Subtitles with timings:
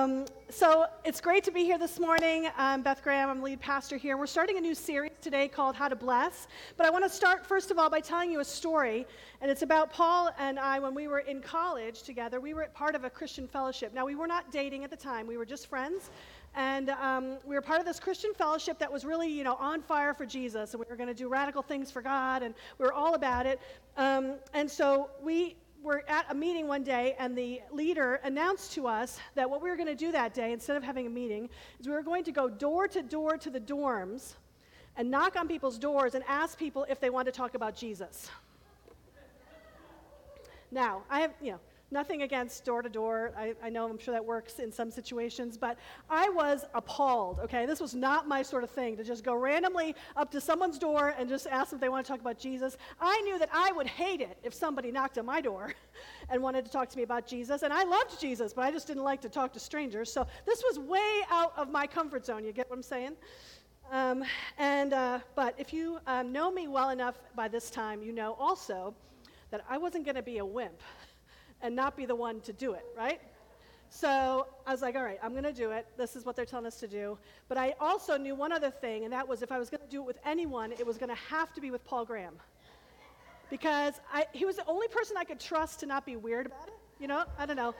[0.00, 2.48] Um, so it's great to be here this morning.
[2.56, 4.16] I'm Beth Graham, I'm lead pastor here.
[4.16, 6.48] We're starting a new series today called How to Bless.
[6.78, 9.06] But I want to start, first of all, by telling you a story.
[9.42, 12.40] And it's about Paul and I when we were in college together.
[12.40, 13.92] We were part of a Christian fellowship.
[13.92, 16.08] Now, we were not dating at the time, we were just friends.
[16.54, 19.82] And um, we were part of this Christian fellowship that was really, you know, on
[19.82, 20.72] fire for Jesus.
[20.72, 22.42] And we were going to do radical things for God.
[22.42, 23.60] And we were all about it.
[23.98, 28.86] Um, and so we were at a meeting one day, and the leader announced to
[28.86, 31.48] us that what we were going to do that day, instead of having a meeting,
[31.78, 34.34] is we were going to go door to door to the dorms
[34.96, 38.30] and knock on people's doors and ask people if they want to talk about Jesus.
[40.70, 41.60] Now, I have, you know,
[41.92, 43.32] Nothing against door to door.
[43.36, 45.76] I, know I'm sure that works in some situations, but
[46.08, 47.66] I was appalled, okay?
[47.66, 51.16] This was not my sort of thing to just go randomly up to someone's door
[51.18, 52.76] and just ask them if they want to talk about Jesus.
[53.00, 55.74] I knew that I would hate it if somebody knocked on my door
[56.30, 57.62] and wanted to talk to me about Jesus.
[57.62, 60.12] And I loved Jesus, but I just didn't like to talk to strangers.
[60.12, 62.44] So this was way out of my comfort zone.
[62.44, 63.16] You get what I'm saying?
[63.90, 64.22] Um,
[64.58, 68.36] and, uh, but if you um, know me well enough by this time, you know
[68.38, 68.94] also
[69.50, 70.80] that I wasn't going to be a wimp
[71.62, 73.20] and not be the one to do it, right?
[73.90, 75.86] So I was like, all right, I'm going to do it.
[75.96, 77.18] This is what they're telling us to do.
[77.48, 79.88] But I also knew one other thing, and that was if I was going to
[79.88, 82.34] do it with anyone, it was going to have to be with Paul Graham.
[83.50, 86.68] Because I, he was the only person I could trust to not be weird about
[86.68, 86.78] it.
[87.00, 87.74] You know, I don't know.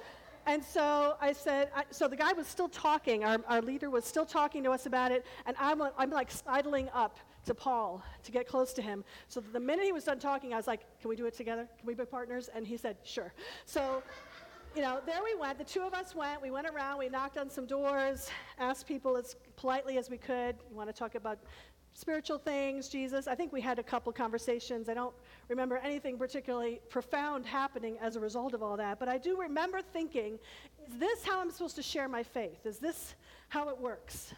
[0.46, 4.04] And so I said, I, so the guy was still talking, our, our leader was
[4.04, 8.32] still talking to us about it, and I'm, I'm like sidling up to Paul to
[8.32, 9.04] get close to him.
[9.28, 11.68] So the minute he was done talking, I was like, Can we do it together?
[11.78, 12.50] Can we be partners?
[12.54, 13.32] And he said, Sure.
[13.64, 14.02] So,
[14.76, 15.58] you know, there we went.
[15.58, 16.40] The two of us went.
[16.40, 16.98] We went around.
[16.98, 20.56] We knocked on some doors, asked people as politely as we could.
[20.70, 21.38] You want to talk about
[21.92, 23.26] spiritual things, Jesus.
[23.26, 24.88] I think we had a couple conversations.
[24.88, 25.14] I don't
[25.48, 29.80] remember anything particularly profound happening as a result of all that, but I do remember
[29.82, 30.38] thinking,
[30.86, 32.64] is this how I'm supposed to share my faith?
[32.64, 33.14] Is this
[33.48, 34.32] how it works?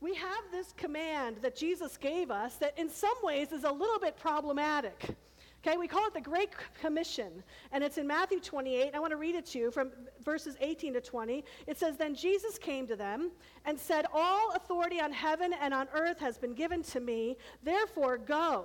[0.00, 3.98] We have this command that Jesus gave us that in some ways is a little
[3.98, 5.14] bit problematic.
[5.62, 8.94] Okay, we call it the Great Commission, and it's in Matthew 28.
[8.94, 9.90] I want to read it to you from
[10.24, 11.44] verses 18 to 20.
[11.66, 13.30] It says, Then Jesus came to them
[13.66, 17.36] and said, All authority on heaven and on earth has been given to me.
[17.62, 18.64] Therefore, go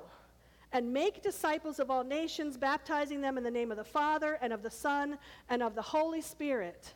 [0.71, 4.53] and make disciples of all nations, baptizing them in the name of the Father and
[4.53, 5.17] of the Son
[5.49, 6.93] and of the Holy Spirit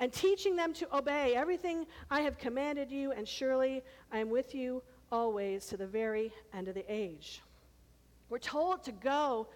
[0.00, 4.54] and teaching them to obey everything I have commanded you, and surely I am with
[4.54, 7.42] you always to the very end of the age.
[8.30, 9.46] We're told to go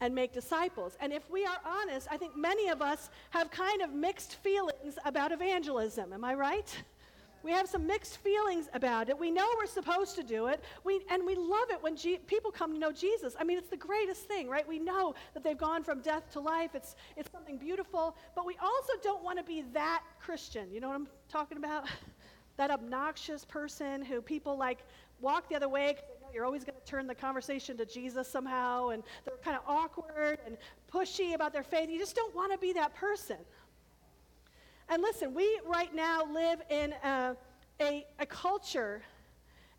[0.00, 0.96] and make disciples.
[1.00, 4.98] And if we are honest, I think many of us have kind of mixed feelings
[5.04, 6.12] about evangelism.
[6.12, 6.82] Am I right?
[7.42, 9.18] We have some mixed feelings about it.
[9.18, 12.50] We know we're supposed to do it, we, and we love it when G- people
[12.50, 13.34] come to know Jesus.
[13.38, 14.66] I mean, it's the greatest thing, right?
[14.66, 16.74] We know that they've gone from death to life.
[16.74, 20.72] It's, it's something beautiful, but we also don't want to be that Christian.
[20.72, 21.86] You know what I'm talking about?
[22.56, 24.80] that obnoxious person who people like
[25.20, 25.96] walk the other way
[26.32, 30.38] you're always going to turn the conversation to Jesus somehow, and they're kind of awkward
[30.46, 30.56] and
[30.92, 31.90] pushy about their faith.
[31.90, 33.36] You just don't want to be that person.
[34.88, 37.36] And listen, we right now live in a,
[37.80, 39.02] a, a culture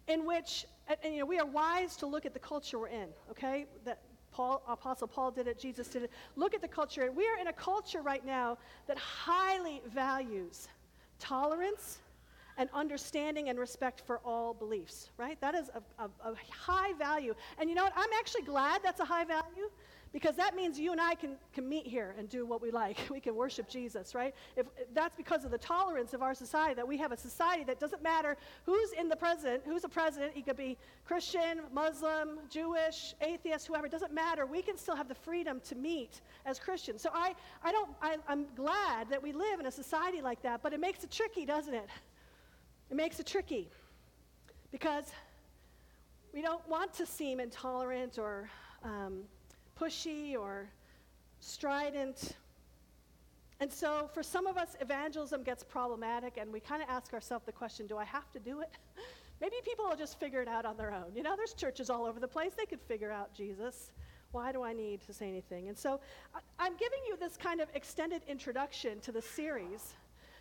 [0.07, 0.65] in which,
[1.03, 3.65] and, you know, we are wise to look at the culture we're in, okay?
[3.85, 3.99] That
[4.31, 6.11] Paul, Apostle Paul did it, Jesus did it.
[6.35, 7.11] Look at the culture.
[7.11, 10.67] We are in a culture right now that highly values
[11.19, 11.99] tolerance
[12.57, 15.39] and understanding and respect for all beliefs, right?
[15.41, 17.33] That is a, a, a high value.
[17.59, 17.93] And you know what?
[17.95, 19.69] I'm actually glad that's a high value
[20.13, 22.99] because that means you and I can, can meet here and do what we like.
[23.13, 24.33] We can worship Jesus, right?
[24.55, 27.79] If, that's because of the tolerance of our society, that we have a society that
[27.79, 33.13] doesn't matter who's in the president, who's a president, he could be Christian, Muslim, Jewish,
[33.21, 34.45] atheist, whoever, it doesn't matter.
[34.45, 37.01] We can still have the freedom to meet as Christians.
[37.01, 40.61] So I, I don't, I, I'm glad that we live in a society like that,
[40.63, 41.87] but it makes it tricky, doesn't it?
[42.89, 43.69] It makes it tricky
[44.71, 45.05] because
[46.33, 48.49] we don't want to seem intolerant or
[48.83, 49.23] um,
[49.79, 50.69] pushy or
[51.39, 52.33] strident.
[53.59, 57.45] And so for some of us, evangelism gets problematic, and we kind of ask ourselves
[57.45, 58.69] the question do I have to do it?
[59.41, 61.15] Maybe people will just figure it out on their own.
[61.15, 63.91] You know, there's churches all over the place, they could figure out Jesus.
[64.31, 65.67] Why do I need to say anything?
[65.67, 65.99] And so
[66.59, 69.93] I, am giving you this kind of extended introduction to the series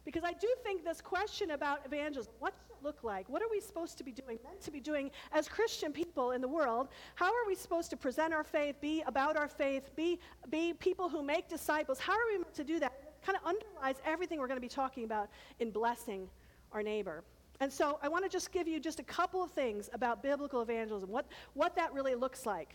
[0.04, 3.28] because I do think this question about evangelism, what does it look like?
[3.28, 6.40] What are we supposed to be doing, meant to be doing as Christian people in
[6.40, 6.88] the world?
[7.14, 10.18] How are we supposed to present our faith, be about our faith, be,
[10.50, 12.00] be people who make disciples?
[12.00, 12.92] How are we meant to do that?
[13.02, 15.28] It kind of underlies everything we're going to be talking about
[15.60, 16.28] in blessing
[16.72, 17.22] our neighbor.
[17.60, 20.62] And so I want to just give you just a couple of things about biblical
[20.62, 22.74] evangelism, what, what that really looks like.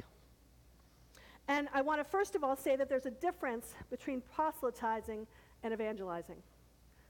[1.50, 5.27] And I want to first of all say that there's a difference between proselytizing
[5.63, 6.38] and evangelizing.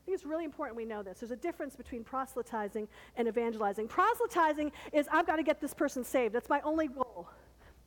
[0.08, 1.20] Think it's really important we know this.
[1.20, 2.88] There's a difference between proselytizing
[3.18, 3.90] and evangelizing.
[3.90, 6.34] Proselytizing is I've got to get this person saved.
[6.34, 7.28] That's my only goal.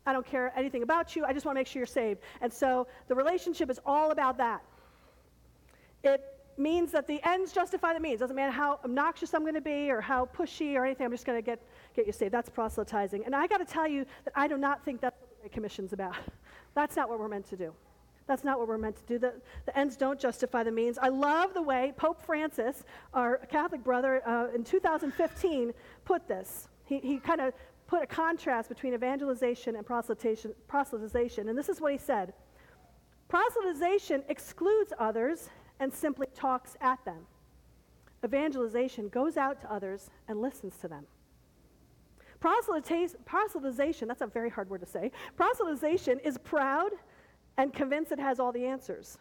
[0.04, 1.24] I don't care anything about you.
[1.24, 2.20] I just want to make sure you're saved.
[2.42, 4.62] And so the relationship is all about that.
[6.04, 6.22] It
[6.58, 8.20] means that the ends justify the means.
[8.20, 11.06] Doesn't matter how obnoxious I'm going to be or how pushy or anything.
[11.06, 11.62] I'm just going to get,
[11.96, 12.34] get you saved.
[12.34, 13.24] That's proselytizing.
[13.24, 15.52] And I got to tell you that I do not think that's what the Great
[15.52, 16.16] Commission's about.
[16.74, 17.72] That's not what we're meant to do.
[18.26, 19.18] That's not what we're meant to do.
[19.18, 19.34] The,
[19.66, 20.98] the ends don't justify the means.
[20.98, 25.72] I love the way Pope Francis, our Catholic brother, uh, in 2015
[26.04, 26.68] put this.
[26.84, 27.54] He, he kind of
[27.86, 31.48] put a contrast between evangelization and proselytization, proselytization.
[31.48, 32.32] And this is what he said
[33.28, 37.26] Proselytization excludes others and simply talks at them.
[38.24, 41.06] Evangelization goes out to others and listens to them.
[42.42, 45.12] Proselytization, that's a very hard word to say.
[45.38, 46.90] Proselytization is proud
[47.60, 49.18] and convinced it has all the answers.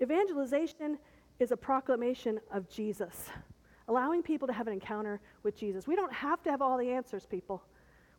[0.00, 0.98] Evangelization
[1.38, 3.28] is a proclamation of Jesus,
[3.88, 5.86] allowing people to have an encounter with Jesus.
[5.86, 7.62] We don't have to have all the answers, people.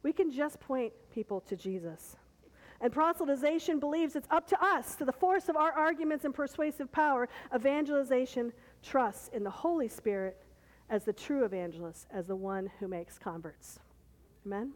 [0.03, 2.15] We can just point people to Jesus.
[2.79, 6.91] And proselytization believes it's up to us, to the force of our arguments and persuasive
[6.91, 7.27] power.
[7.53, 8.53] Evangelization
[8.83, 10.37] trusts in the Holy Spirit
[10.91, 13.79] as the true evangelist, as the one who makes converts.
[14.45, 14.73] Amen?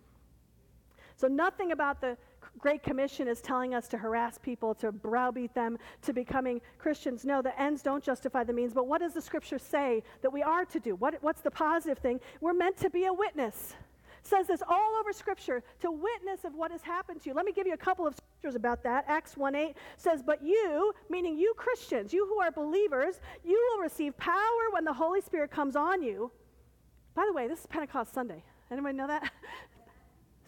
[1.15, 2.17] So, nothing about the
[2.59, 7.25] Great Commission is telling us to harass people, to browbeat them, to becoming Christians.
[7.25, 8.73] No, the ends don't justify the means.
[8.73, 10.95] But what does the scripture say that we are to do?
[10.95, 12.19] What, what's the positive thing?
[12.41, 13.75] We're meant to be a witness
[14.23, 17.35] says this all over Scripture to witness of what has happened to you.
[17.35, 19.05] Let me give you a couple of scriptures about that.
[19.07, 23.83] Acts 1 8 says, But you, meaning you Christians, you who are believers, you will
[23.83, 26.31] receive power when the Holy Spirit comes on you.
[27.15, 28.43] By the way, this is Pentecost Sunday.
[28.71, 29.29] Anybody know that?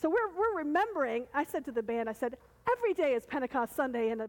[0.05, 1.25] so we're, we're remembering.
[1.33, 2.37] I said to the band, I said,
[2.71, 4.19] every day is Pentecost Sunday in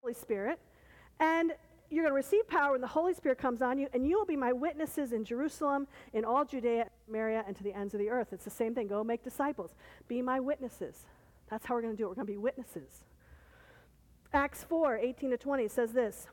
[0.00, 0.58] Holy Spirit,
[1.20, 1.52] and
[1.90, 4.24] you're going to receive power when the Holy Spirit comes on you, and you will
[4.24, 8.08] be my witnesses in Jerusalem, in all Judea, Samaria, and to the ends of the
[8.08, 8.28] earth.
[8.32, 8.86] It's the same thing.
[8.86, 9.72] Go make disciples.
[10.08, 11.04] Be my witnesses.
[11.50, 12.08] That's how we're going to do it.
[12.08, 13.04] We're going to be witnesses.
[14.34, 16.28] Acts 4 18 to 20 says this.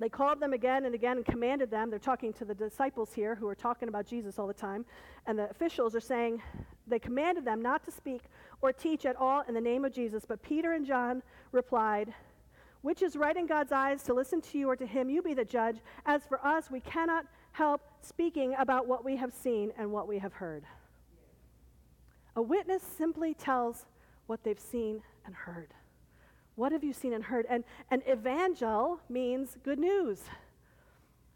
[0.00, 1.90] They called them again and again and commanded them.
[1.90, 4.84] They're talking to the disciples here who are talking about Jesus all the time.
[5.26, 6.40] And the officials are saying,
[6.86, 8.22] they commanded them not to speak
[8.62, 10.24] or teach at all in the name of Jesus.
[10.26, 12.14] But Peter and John replied,
[12.82, 15.10] which is right in God's eyes to listen to you or to him?
[15.10, 15.78] You be the judge.
[16.06, 20.18] As for us, we cannot help speaking about what we have seen and what we
[20.18, 20.64] have heard.
[22.36, 23.86] A witness simply tells
[24.26, 25.74] what they've seen and heard.
[26.58, 27.46] What have you seen and heard?
[27.48, 30.22] And, and evangel means good news.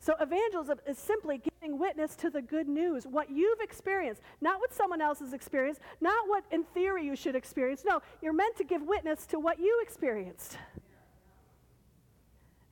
[0.00, 4.74] So, evangelism is simply giving witness to the good news, what you've experienced, not what
[4.74, 7.84] someone else has experienced, not what in theory you should experience.
[7.86, 10.58] No, you're meant to give witness to what you experienced.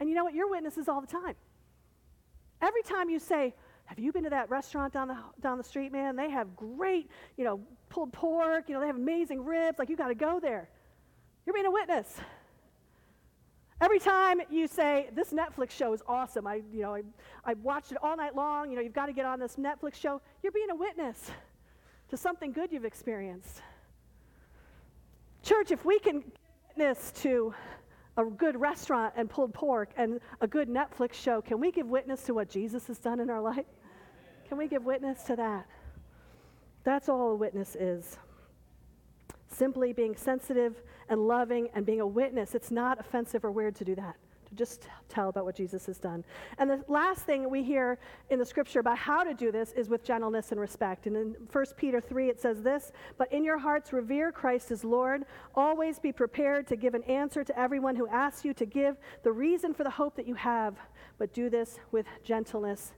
[0.00, 0.35] And you know what?
[0.35, 1.37] Your witness is all the time.
[2.61, 3.55] Every time you say,
[3.85, 6.17] have you been to that restaurant down the, down the street, man?
[6.17, 7.61] They have great, you know,
[7.91, 9.79] pulled pork, you know, they have amazing ribs.
[9.79, 10.69] Like, you got to go there.
[11.47, 12.20] You're being a witness.
[13.81, 17.03] Every time you say, this Netflix show is awesome, I, you know, I,
[17.44, 19.94] I watched it all night long, you know, you've got to get on this Netflix
[19.94, 21.31] show, you're being a witness
[22.11, 23.62] to something good you've experienced.
[25.43, 26.23] Church, if we can
[26.76, 27.55] witness to
[28.19, 32.23] a good restaurant and pulled pork and a good Netflix show, can we give witness
[32.25, 33.64] to what Jesus has done in our life?
[34.49, 35.66] Can we give witness to that?
[36.85, 38.19] That's all a witness is.
[39.49, 42.55] Simply being sensitive and loving and being a witness.
[42.55, 44.17] It's not offensive or weird to do that
[44.50, 46.25] to just tell about what Jesus has done.
[46.59, 47.99] And the last thing we hear
[48.31, 51.07] in the scripture about how to do this is with gentleness and respect.
[51.07, 54.85] And in 1 Peter 3, it says this But in your hearts, revere Christ as
[54.85, 55.25] Lord.
[55.55, 59.33] Always be prepared to give an answer to everyone who asks you to give the
[59.33, 60.75] reason for the hope that you have,
[61.19, 62.93] but do this with gentleness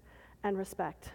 [0.44, 1.10] and respect.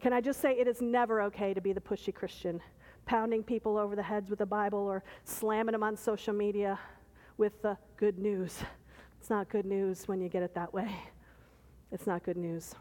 [0.00, 2.60] Can I just say it is never okay to be the pushy Christian,
[3.08, 6.78] pounding people over the heads with the Bible or slamming them on social media
[7.38, 8.58] with the good news.
[9.18, 10.94] It's not good news when you get it that way.
[11.90, 12.74] It's not good news.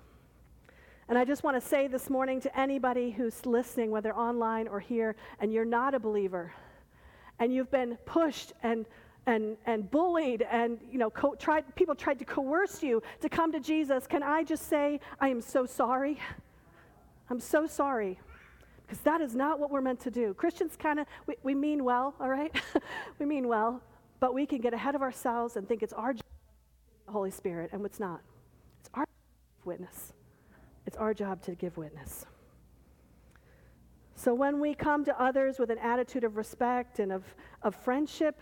[1.08, 4.82] And I just want to say this morning to anybody who's listening, whether online or
[4.82, 6.52] here, and you're not a believer,
[7.40, 8.86] and you've been pushed and
[9.28, 13.52] and, and bullied and you know co- tried, people tried to coerce you to come
[13.52, 16.18] to jesus can i just say i am so sorry
[17.30, 18.18] i'm so sorry
[18.88, 21.84] because that is not what we're meant to do christians kind of we, we mean
[21.84, 22.56] well all right
[23.20, 23.82] we mean well
[24.20, 26.24] but we can get ahead of ourselves and think it's our job,
[27.06, 28.22] the Holy Spirit, and it's not.
[28.80, 29.06] It's our
[29.66, 30.14] witness.
[30.86, 32.26] It's our job to give witness.
[34.16, 37.24] So when we come to others with an attitude of respect and of,
[37.62, 38.42] of friendship,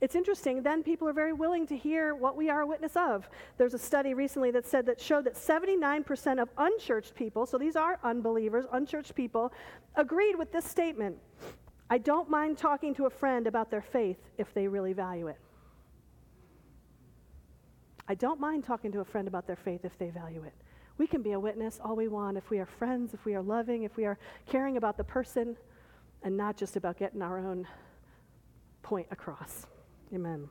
[0.00, 3.28] it's interesting, then people are very willing to hear what we are a witness of.
[3.58, 7.76] There's a study recently that said that showed that 79% of unchurched people, so these
[7.76, 9.52] are unbelievers, unchurched people,
[9.96, 11.18] agreed with this statement.
[11.90, 15.38] I don't mind talking to a friend about their faith if they really value it.
[18.08, 20.54] I don't mind talking to a friend about their faith if they value it.
[20.96, 23.42] We can be a witness all we want if we are friends, if we are
[23.42, 25.56] loving, if we are caring about the person,
[26.22, 27.66] and not just about getting our own
[28.82, 29.66] point across.
[30.12, 30.48] Amen.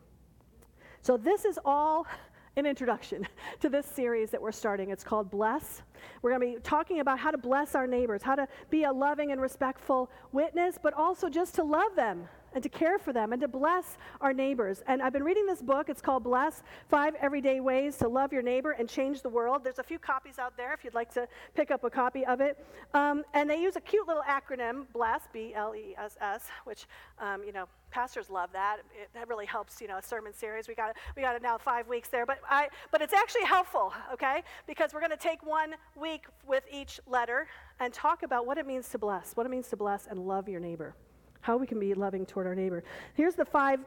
[1.01, 2.07] So, this is all
[2.55, 3.27] an introduction
[3.59, 4.89] to this series that we're starting.
[4.89, 5.81] It's called Bless.
[6.21, 8.91] We're going to be talking about how to bless our neighbors, how to be a
[8.91, 13.31] loving and respectful witness, but also just to love them and to care for them
[13.31, 14.81] and to bless our neighbors.
[14.87, 15.89] And I've been reading this book.
[15.89, 19.63] It's called Bless Five Everyday Ways to Love Your Neighbor and Change the World.
[19.63, 22.41] There's a few copies out there if you'd like to pick up a copy of
[22.41, 22.65] it.
[22.93, 26.87] Um, and they use a cute little acronym, BLESS, B L E S S, which,
[27.19, 28.77] um, you know, pastors love that.
[28.99, 30.67] It, that really helps, you know, a sermon series.
[30.67, 33.93] We got we got it now five weeks there, but I but it's actually helpful,
[34.13, 34.43] okay?
[34.67, 37.47] Because we're going to take one week with each letter
[37.79, 40.49] and talk about what it means to bless, what it means to bless and love
[40.49, 40.95] your neighbor
[41.41, 42.83] how we can be loving toward our neighbor.
[43.13, 43.79] Here's the five.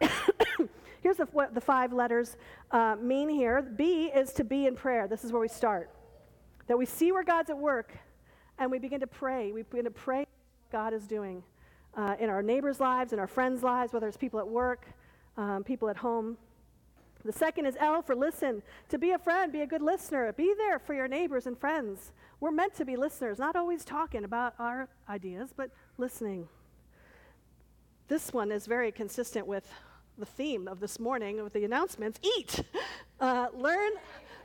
[1.02, 2.36] here's the, what the five letters
[2.70, 3.62] uh, mean here.
[3.62, 5.06] B is to be in prayer.
[5.08, 5.90] This is where we start.
[6.68, 7.92] That we see where God's at work,
[8.58, 9.52] and we begin to pray.
[9.52, 10.26] We begin to pray
[10.70, 11.42] God is doing
[11.96, 14.86] uh, in our neighbors' lives, in our friends' lives, whether it's people at work,
[15.36, 16.36] um, people at home.
[17.24, 18.62] The second is L for listen.
[18.88, 20.32] To be a friend, be a good listener.
[20.32, 22.12] Be there for your neighbors and friends.
[22.40, 26.48] We're meant to be listeners, not always talking about our ideas, but listening.
[28.08, 29.72] This one is very consistent with
[30.18, 32.62] the theme of this morning with the announcements eat.
[33.20, 33.92] Uh, learn.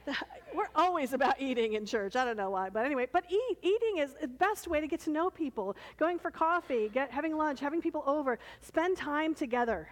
[0.56, 2.16] We're always about eating in church.
[2.16, 3.58] I don't know why, but anyway, but eat.
[3.62, 5.76] Eating is the best way to get to know people.
[5.98, 9.88] Going for coffee, get, having lunch, having people over, spend time together.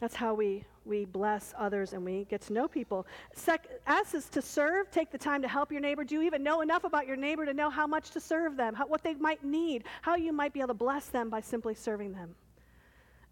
[0.00, 3.06] That's how we, we bless others and we get to know people.
[3.34, 4.90] Sec- S is to serve.
[4.90, 6.02] Take the time to help your neighbor.
[6.02, 8.74] Do you even know enough about your neighbor to know how much to serve them,
[8.74, 11.74] how, what they might need, how you might be able to bless them by simply
[11.74, 12.34] serving them?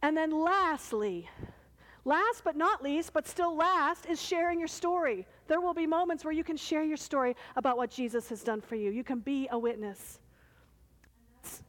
[0.03, 1.29] And then lastly,
[2.05, 5.27] last but not least, but still last, is sharing your story.
[5.49, 8.61] There will be moments where you can share your story about what Jesus has done
[8.61, 8.91] for you.
[8.91, 10.21] You can be a witness.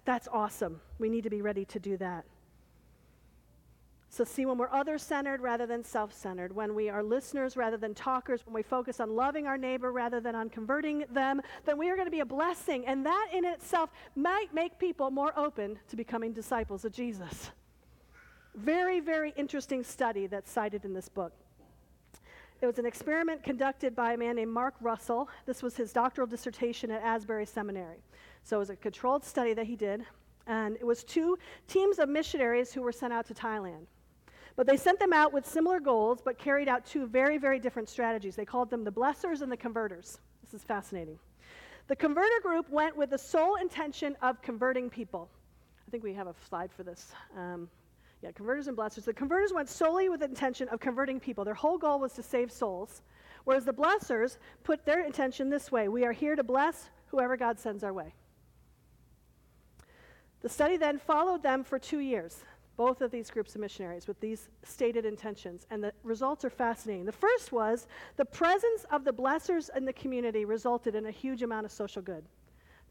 [0.06, 0.82] That's, awesome.
[1.00, 2.26] We need to be ready to do that.
[4.10, 7.78] So, see, when we're other centered rather than self centered, when we are listeners rather
[7.78, 11.78] than talkers, when we focus on loving our neighbor rather than on converting them, then
[11.78, 12.86] we are going to be a blessing.
[12.86, 17.52] And that in itself might make people more open to becoming disciples of Jesus.
[18.56, 21.32] Very, very interesting study that's cited in this book.
[22.62, 25.30] It was an experiment conducted by a man named Mark Russell.
[25.46, 28.04] This was his doctoral dissertation at Asbury Seminary.
[28.44, 30.06] So it was a controlled study that he did,
[30.46, 33.88] and it was two teams of missionaries who were sent out to Thailand.
[34.56, 37.90] But they sent them out with similar goals, but carried out two very, very different
[37.90, 38.36] strategies.
[38.36, 40.20] They called them the blessers and the converters.
[40.44, 41.18] This is fascinating.
[41.88, 45.30] The converter group went with the sole intention of converting people.
[45.88, 47.12] I think we have a slide for this.
[47.36, 47.70] Um,
[48.22, 49.06] yeah, converters and blessers.
[49.06, 51.44] The converters went solely with the intention of converting people.
[51.44, 53.02] Their whole goal was to save souls.
[53.44, 57.60] Whereas the blessers put their intention this way we are here to bless whoever God
[57.60, 58.14] sends our way.
[60.42, 62.44] The study then followed them for two years,
[62.78, 67.06] both of these groups of missionaries, with these stated intentions, and the results are fascinating.
[67.06, 67.88] The first was
[68.18, 72.02] the presence of the blessers in the community resulted in a huge amount of social
[72.02, 72.26] good.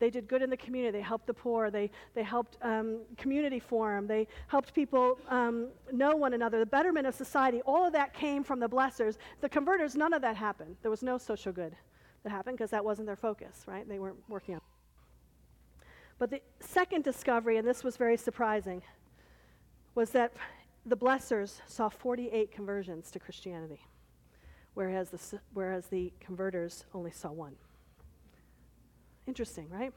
[0.01, 0.99] They did good in the community.
[0.99, 1.71] They helped the poor.
[1.71, 4.07] They, they helped um, community form.
[4.07, 6.59] They helped people um, know one another.
[6.59, 9.19] The betterment of society, all of that came from the blessers.
[9.43, 10.77] The converters, none of that happened.
[10.81, 11.77] There was no social good
[12.25, 13.87] that happened because that wasn't their focus, right?
[13.87, 15.87] They weren't working on it.
[16.19, 18.83] But the second discovery, and this was very surprising,
[19.95, 20.33] was that
[20.87, 23.81] the blessers saw 48 conversions to Christianity,
[24.73, 27.57] whereas the, whereas the converters only saw one.
[29.27, 29.93] Interesting, right?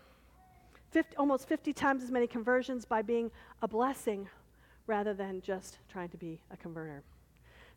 [0.92, 4.30] 50, almost 50 times as many conversions by being a blessing
[4.86, 7.02] rather than just trying to be a converter.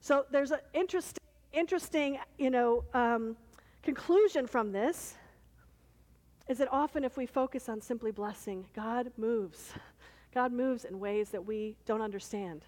[0.00, 1.22] So there's an interesting,
[1.52, 3.36] interesting, you know, um,
[3.82, 5.14] conclusion from this
[6.48, 9.72] is that often if we focus on simply blessing, God moves.
[10.34, 12.64] God moves in ways that we don't understand.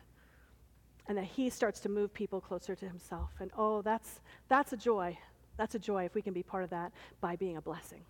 [1.06, 3.30] And that He starts to move people closer to Himself.
[3.40, 5.18] And oh, that's, that's a joy.
[5.56, 8.00] That's a joy if we can be part of that by being a blessing.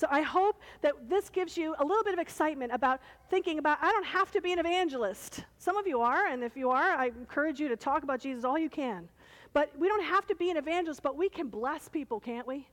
[0.00, 3.76] So I hope that this gives you a little bit of excitement about thinking about,
[3.82, 5.44] I don't have to be an evangelist.
[5.58, 8.42] Some of you are, and if you are, I encourage you to talk about Jesus
[8.42, 9.10] all you can.
[9.52, 12.66] But we don't have to be an evangelist, but we can bless people, can't we?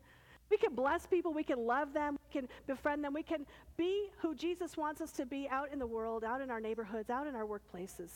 [0.50, 4.10] We can bless people, we can love them, we can befriend them, we can be
[4.20, 7.28] who Jesus wants us to be out in the world, out in our neighborhoods, out
[7.28, 8.12] in our workplaces.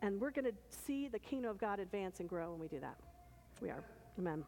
[0.00, 2.80] And we're going to see the kingdom of God advance and grow when we do
[2.80, 2.96] that.
[3.60, 3.84] We are.
[4.18, 4.44] Amen.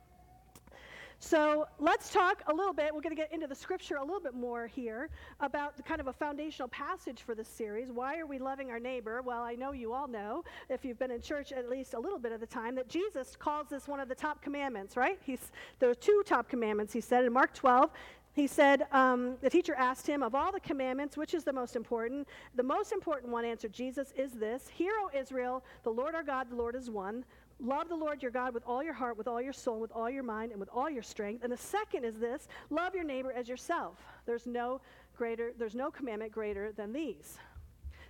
[1.19, 2.95] So let's talk a little bit.
[2.95, 5.09] We're going to get into the scripture a little bit more here
[5.41, 7.91] about the kind of a foundational passage for this series.
[7.91, 9.23] Why are we loving our neighbor?
[9.23, 12.19] Well, I know you all know, if you've been in church at least a little
[12.19, 15.19] bit of the time, that Jesus calls this one of the top commandments, right?
[15.25, 17.91] He's, there are two top commandments, he said in Mark 12.
[18.35, 21.75] He said, um, the teacher asked him, Of all the commandments, which is the most
[21.75, 22.29] important?
[22.55, 26.51] The most important one, answered Jesus, is this Hear, O Israel, the Lord our God,
[26.51, 27.25] the Lord is one.
[27.59, 30.11] Love the Lord your God with all your heart, with all your soul, with all
[30.11, 31.43] your mind, and with all your strength.
[31.43, 33.99] And the second is this love your neighbor as yourself.
[34.27, 34.81] There's no
[35.17, 37.39] greater, there's no commandment greater than these.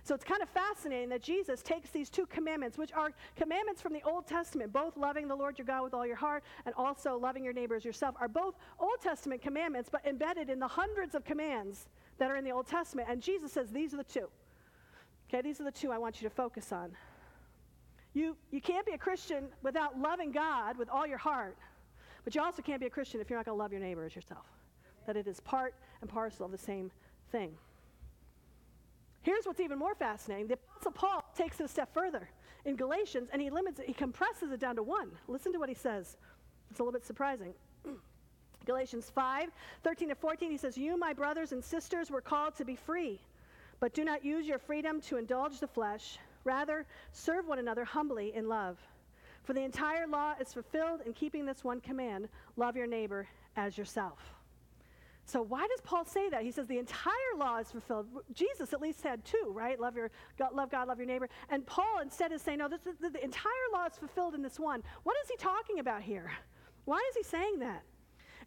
[0.03, 3.91] So it's kind of fascinating that Jesus takes these two commandments, which are commandments from
[3.91, 7.17] the Old Testament, both loving the Lord your God with all your heart and also
[7.17, 11.13] loving your neighbor as yourself, are both Old Testament commandments, but embedded in the hundreds
[11.13, 11.89] of commands
[12.19, 13.09] that are in the Old Testament.
[13.11, 14.29] And Jesus says, These are the two.
[15.29, 16.95] Okay, these are the two I want you to focus on.
[18.17, 21.55] You, you can't be a Christian without loving God with all your heart,
[22.23, 24.03] but you also can't be a Christian if you're not going to love your neighbor
[24.03, 24.47] as yourself.
[25.05, 26.89] That it is part and parcel of the same
[27.31, 27.51] thing.
[29.21, 30.47] Here's what's even more fascinating.
[30.47, 32.27] The Apostle Paul takes it a step further
[32.65, 35.11] in Galatians, and he limits it, he compresses it down to one.
[35.27, 36.17] Listen to what he says.
[36.71, 37.53] It's a little bit surprising.
[38.65, 39.49] Galatians 5
[39.83, 43.21] 13 to 14, he says, You, my brothers and sisters, were called to be free,
[43.79, 46.17] but do not use your freedom to indulge the flesh.
[46.47, 48.77] Rather, serve one another humbly in love.
[49.43, 53.27] For the entire law is fulfilled in keeping this one command love your neighbor
[53.57, 54.19] as yourself.
[55.25, 56.43] So, why does Paul say that?
[56.43, 58.07] He says the entire law is fulfilled.
[58.33, 59.77] Jesus at least had two, right?
[59.77, 61.27] Love, your, God, love God, love your neighbor.
[61.49, 64.57] And Paul instead is saying, no, this, the, the entire law is fulfilled in this
[64.57, 64.81] one.
[65.03, 66.31] What is he talking about here?
[66.85, 67.83] Why is he saying that?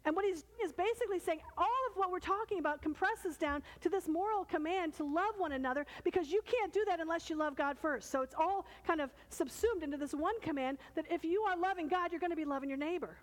[0.05, 3.89] And what he's is basically saying all of what we're talking about compresses down to
[3.89, 7.55] this moral command to love one another because you can't do that unless you love
[7.55, 8.09] God first.
[8.09, 11.87] So it's all kind of subsumed into this one command that if you are loving
[11.87, 13.17] God, you're going to be loving your neighbor.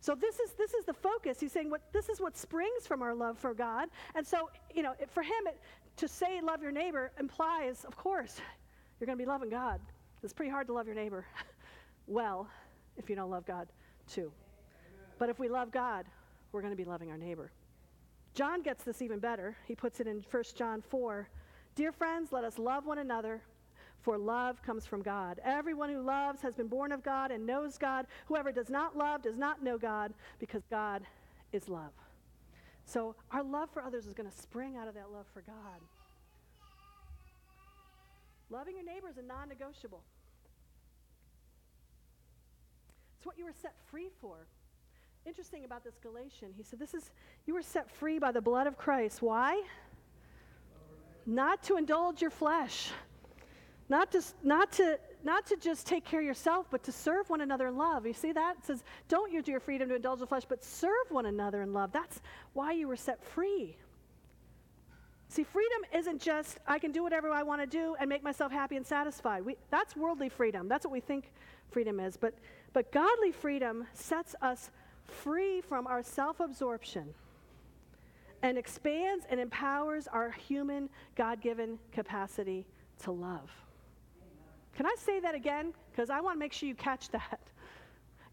[0.00, 1.40] So this is this is the focus.
[1.40, 3.88] He's saying what this is what springs from our love for God.
[4.14, 5.60] And so, you know, for him it,
[5.96, 8.40] to say love your neighbor implies, of course,
[8.98, 9.80] you're going to be loving God.
[10.22, 11.26] It's pretty hard to love your neighbor
[12.06, 12.48] well
[12.96, 13.68] if you don't love God
[14.08, 14.30] too.
[15.18, 16.06] But if we love God,
[16.52, 17.50] we're going to be loving our neighbor.
[18.34, 19.56] John gets this even better.
[19.66, 21.28] He puts it in 1 John 4.
[21.76, 23.42] Dear friends, let us love one another,
[24.02, 25.40] for love comes from God.
[25.44, 28.06] Everyone who loves has been born of God and knows God.
[28.26, 31.02] Whoever does not love does not know God, because God
[31.52, 31.92] is love.
[32.84, 35.80] So our love for others is going to spring out of that love for God.
[38.50, 40.02] Loving your neighbor is a non negotiable.
[43.16, 44.46] It's what you were set free for
[45.26, 46.48] interesting about this Galatian.
[46.56, 47.10] He said, This is,
[47.46, 49.22] you were set free by the blood of Christ.
[49.22, 49.62] Why?
[51.26, 52.90] Not to indulge your flesh.
[53.88, 57.42] Not to, not, to, not to just take care of yourself, but to serve one
[57.42, 58.06] another in love.
[58.06, 58.56] You see that?
[58.58, 61.72] It says, don't use your freedom to indulge the flesh, but serve one another in
[61.72, 61.92] love.
[61.92, 62.20] That's
[62.54, 63.76] why you were set free.
[65.28, 68.52] See, freedom isn't just, I can do whatever I want to do and make myself
[68.52, 69.44] happy and satisfied.
[69.44, 70.68] We, that's worldly freedom.
[70.68, 71.32] That's what we think
[71.70, 72.16] freedom is.
[72.16, 72.34] But,
[72.72, 74.70] but godly freedom sets us
[75.06, 77.14] free from our self absorption
[78.42, 82.66] and expands and empowers our human, God given capacity
[83.02, 83.50] to love.
[84.76, 85.72] Can I say that again?
[85.90, 87.40] Because I want to make sure you catch that.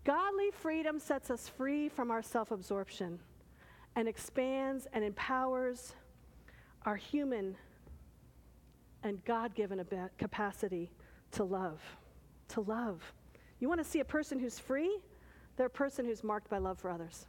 [0.03, 3.19] Godly freedom sets us free from our self absorption
[3.95, 5.93] and expands and empowers
[6.85, 7.55] our human
[9.03, 9.83] and God given
[10.17, 10.91] capacity
[11.31, 11.81] to love.
[12.49, 13.01] To love.
[13.59, 14.99] You want to see a person who's free?
[15.57, 17.27] They're a person who's marked by love for others,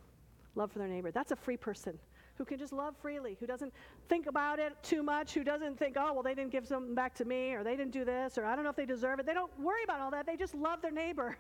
[0.54, 1.10] love for their neighbor.
[1.10, 1.98] That's a free person
[2.36, 3.72] who can just love freely, who doesn't
[4.08, 7.14] think about it too much, who doesn't think, oh, well, they didn't give something back
[7.14, 9.26] to me, or they didn't do this, or I don't know if they deserve it.
[9.26, 10.26] They don't worry about all that.
[10.26, 11.36] They just love their neighbor.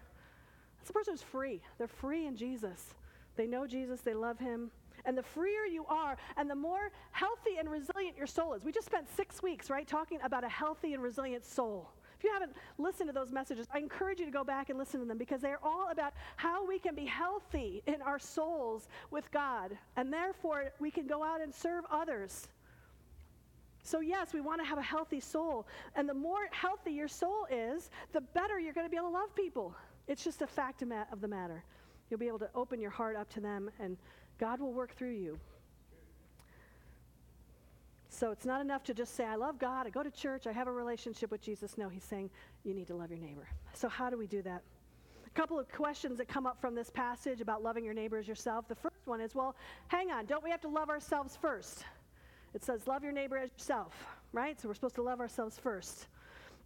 [0.78, 1.62] That's a person who's free.
[1.78, 2.94] They're free in Jesus.
[3.36, 4.70] They know Jesus, they love him.
[5.04, 8.64] And the freer you are, and the more healthy and resilient your soul is.
[8.64, 11.90] We just spent six weeks, right, talking about a healthy and resilient soul.
[12.22, 15.00] If you haven't listened to those messages, I encourage you to go back and listen
[15.00, 19.28] to them because they're all about how we can be healthy in our souls with
[19.32, 19.76] God.
[19.96, 22.46] And therefore, we can go out and serve others.
[23.82, 25.66] So, yes, we want to have a healthy soul.
[25.96, 29.14] And the more healthy your soul is, the better you're going to be able to
[29.14, 29.74] love people.
[30.06, 31.64] It's just a fact of the matter.
[32.08, 33.96] You'll be able to open your heart up to them, and
[34.38, 35.40] God will work through you.
[38.12, 40.52] So it's not enough to just say, I love God, I go to church, I
[40.52, 41.78] have a relationship with Jesus.
[41.78, 42.28] No, he's saying
[42.62, 43.48] you need to love your neighbor.
[43.72, 44.62] So, how do we do that?
[45.26, 48.28] A couple of questions that come up from this passage about loving your neighbor as
[48.28, 48.68] yourself.
[48.68, 49.56] The first one is, well,
[49.88, 51.84] hang on, don't we have to love ourselves first?
[52.52, 53.94] It says, love your neighbor as yourself,
[54.32, 54.60] right?
[54.60, 56.06] So we're supposed to love ourselves first.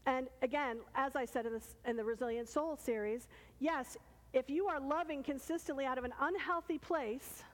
[0.05, 3.29] And again, as I said in, this, in the Resilient Soul series,
[3.61, 3.97] yes,
[4.33, 7.45] if you are loving consistently out of an unhealthy place,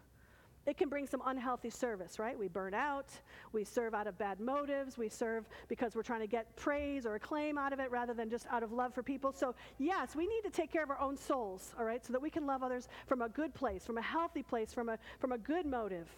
[0.66, 2.38] it can bring some unhealthy service, right?
[2.38, 3.06] We burn out,
[3.52, 7.16] we serve out of bad motives, we serve because we're trying to get praise or
[7.16, 9.32] acclaim out of it rather than just out of love for people.
[9.32, 12.22] So, yes, we need to take care of our own souls, all right, so that
[12.22, 15.32] we can love others from a good place, from a healthy place, from a, from
[15.32, 16.08] a good motive.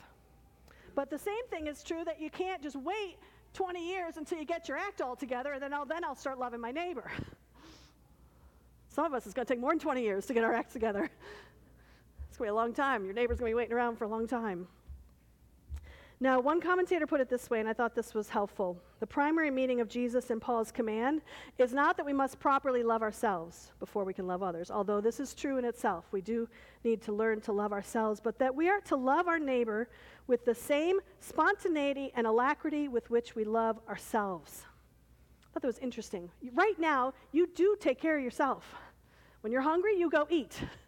[0.94, 3.16] But the same thing is true that you can't just wait
[3.54, 6.38] 20 years until you get your act all together, and then I'll, then I'll start
[6.38, 7.10] loving my neighbor.
[8.88, 10.72] Some of us, it's going to take more than 20 years to get our act
[10.72, 11.10] together.
[12.34, 13.04] It's going to be a long time.
[13.04, 14.66] Your neighbor's going to be waiting around for a long time.
[16.18, 18.76] Now, one commentator put it this way, and I thought this was helpful.
[18.98, 21.22] The primary meaning of Jesus and Paul's command
[21.58, 25.20] is not that we must properly love ourselves before we can love others, although this
[25.20, 26.06] is true in itself.
[26.10, 26.48] We do
[26.82, 29.88] need to learn to love ourselves, but that we are to love our neighbor
[30.26, 34.64] with the same spontaneity and alacrity with which we love ourselves.
[34.64, 36.28] I thought that was interesting.
[36.52, 38.74] Right now, you do take care of yourself.
[39.42, 40.58] When you're hungry, you go eat.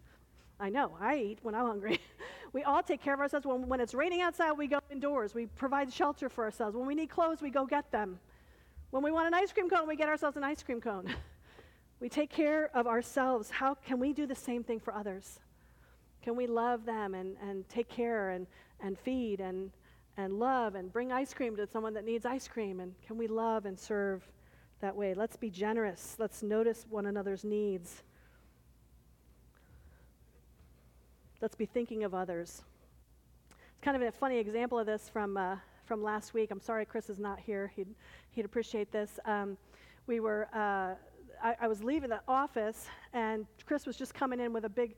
[0.58, 2.00] I know, I eat when I'm hungry.
[2.52, 3.46] we all take care of ourselves.
[3.46, 5.34] When, when it's raining outside, we go indoors.
[5.34, 6.76] We provide shelter for ourselves.
[6.76, 8.18] When we need clothes, we go get them.
[8.90, 11.14] When we want an ice cream cone, we get ourselves an ice cream cone.
[12.00, 13.50] we take care of ourselves.
[13.50, 15.40] How can we do the same thing for others?
[16.22, 18.46] Can we love them and, and take care and,
[18.80, 19.70] and feed and,
[20.16, 22.80] and love and bring ice cream to someone that needs ice cream?
[22.80, 24.26] And can we love and serve
[24.80, 25.12] that way?
[25.12, 26.16] Let's be generous.
[26.18, 28.02] Let's notice one another's needs.
[31.42, 32.62] Let's be thinking of others.
[33.50, 36.50] It's kind of a funny example of this from, uh, from last week.
[36.50, 37.70] I'm sorry Chris is not here.
[37.76, 37.88] He'd,
[38.30, 39.18] he'd appreciate this.
[39.26, 39.58] Um,
[40.06, 40.94] we were, uh,
[41.44, 44.94] I, I, was leaving the office, and Chris was just coming in with a big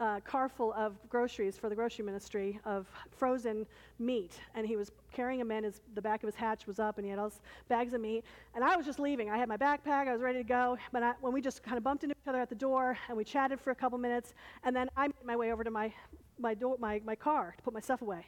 [0.00, 3.66] uh, car full of groceries for the grocery ministry of frozen
[3.98, 4.38] meat.
[4.54, 5.64] And he was carrying them in.
[5.64, 8.00] His, the back of his hatch was up, and he had all those bags of
[8.00, 8.24] meat.
[8.54, 9.30] And I was just leaving.
[9.30, 10.08] I had my backpack.
[10.08, 10.78] I was ready to go.
[10.92, 13.16] But I, when we just kind of bumped into each other at the door, and
[13.16, 14.34] we chatted for a couple minutes,
[14.64, 15.92] and then I made my way over to my,
[16.38, 18.24] my, door, my, my car to put my stuff away.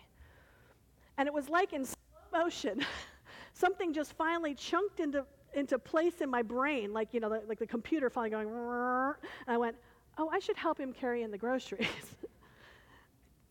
[1.19, 1.97] And it was like in slow
[2.33, 2.85] motion,
[3.53, 7.59] something just finally chunked into, into place in my brain, like, you know, the, like
[7.59, 9.15] the computer finally going, and
[9.47, 9.77] I went,
[10.19, 11.89] oh, I should help him carry in the groceries.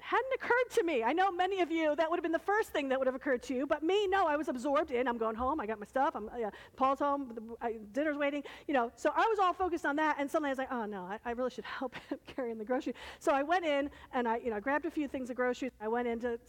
[0.10, 1.04] Hadn't occurred to me.
[1.04, 3.14] I know many of you, that would have been the first thing that would have
[3.14, 5.08] occurred to you, but me, no, I was absorbed in.
[5.08, 6.32] I'm going home, I got my stuff, I'm,
[6.76, 8.92] Paul's home, the, I, dinner's waiting, you know.
[8.96, 11.20] So I was all focused on that, and suddenly I was like, oh no, I,
[11.26, 12.96] I really should help him carry in the groceries.
[13.20, 15.74] So I went in and I, you know, grabbed a few things of groceries.
[15.80, 16.40] I went in to,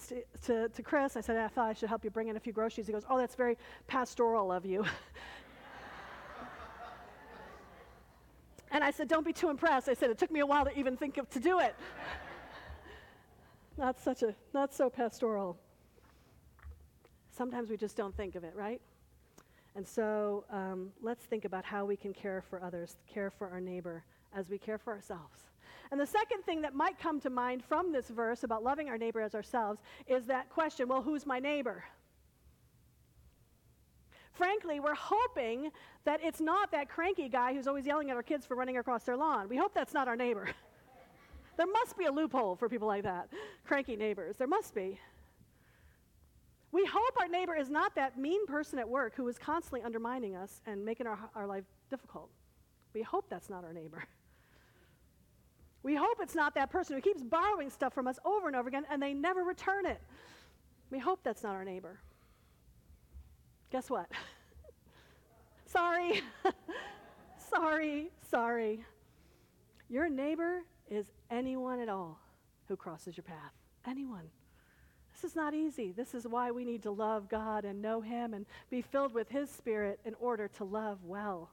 [0.47, 1.19] to, to Chris.
[1.19, 2.87] I said, I thought I should help you bring in a few groceries.
[2.87, 4.87] He goes, oh, that's very pastoral of you.
[8.71, 9.89] And I said, Don't be too impressed.
[9.89, 11.75] I said, It took me a while to even think of to do it.
[13.77, 15.57] not such a, not so pastoral.
[17.31, 18.81] Sometimes we just don't think of it, right?
[19.77, 23.61] And so um, let's think about how we can care for others, care for our
[23.61, 24.05] neighbor
[24.35, 25.39] as we care for ourselves.
[25.91, 28.99] And the second thing that might come to mind from this verse about loving our
[28.99, 31.85] neighbor as ourselves is that question well, who's my neighbor?
[34.41, 35.71] Frankly, we're hoping
[36.07, 39.05] that it's not that cranky guy who's always yelling at our kids for running across
[39.05, 39.51] their lawn.
[39.51, 40.49] We hope that's not our neighbor.
[41.59, 43.29] there must be a loophole for people like that,
[43.67, 44.39] cranky neighbors.
[44.39, 44.99] There must be.
[46.73, 50.37] We hope our neighbor is not that mean person at work who is constantly undermining
[50.37, 52.31] us and making our, our life difficult.
[52.95, 54.05] We hope that's not our neighbor.
[55.83, 58.69] We hope it's not that person who keeps borrowing stuff from us over and over
[58.69, 59.99] again and they never return it.
[60.91, 62.01] We hope that's not our neighbor.
[63.71, 64.11] Guess what?
[65.67, 66.23] sorry.
[67.51, 68.85] sorry, sorry.
[69.89, 72.21] Your neighbor is anyone at all
[72.69, 73.53] who crosses your path.
[73.87, 74.29] Anyone.
[75.13, 75.93] This is not easy.
[75.93, 79.29] This is why we need to love God and know Him and be filled with
[79.29, 81.51] His Spirit in order to love well.